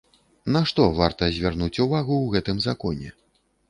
[0.55, 3.19] На што варта звярнуць увагу ў гэтым законе?